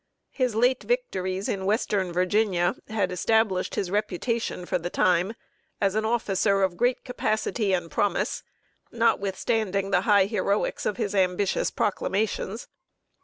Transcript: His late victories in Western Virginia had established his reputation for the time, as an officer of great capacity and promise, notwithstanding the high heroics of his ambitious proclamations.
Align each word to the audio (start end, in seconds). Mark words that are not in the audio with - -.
His 0.31 0.55
late 0.55 0.81
victories 0.81 1.47
in 1.47 1.67
Western 1.67 2.11
Virginia 2.11 2.75
had 2.87 3.11
established 3.11 3.75
his 3.75 3.91
reputation 3.91 4.65
for 4.65 4.79
the 4.79 4.89
time, 4.89 5.35
as 5.79 5.93
an 5.93 6.05
officer 6.05 6.63
of 6.63 6.75
great 6.75 7.05
capacity 7.05 7.71
and 7.71 7.91
promise, 7.91 8.41
notwithstanding 8.91 9.91
the 9.91 10.01
high 10.01 10.25
heroics 10.25 10.87
of 10.87 10.97
his 10.97 11.13
ambitious 11.13 11.69
proclamations. 11.69 12.67